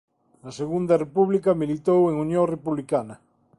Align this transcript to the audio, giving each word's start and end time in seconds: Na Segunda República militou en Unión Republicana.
Na 0.43 0.51
Segunda 0.59 0.99
República 1.03 1.59
militou 1.61 2.01
en 2.07 2.15
Unión 2.25 2.45
Republicana. 2.55 3.15